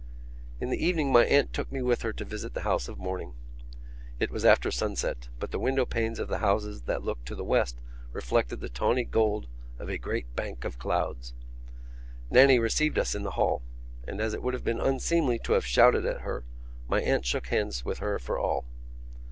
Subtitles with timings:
[0.59, 3.35] In the evening my aunt took me with her to visit the house of mourning.
[4.19, 7.43] It was after sunset; but the window panes of the houses that looked to the
[7.43, 7.77] west
[8.11, 9.45] reflected the tawny gold
[9.77, 11.35] of a great bank of clouds.
[12.31, 13.61] Nannie received us in the hall;
[14.07, 16.45] and, as it would have been unseemly to have shouted at her,
[16.87, 18.65] my aunt shook hands with her for all.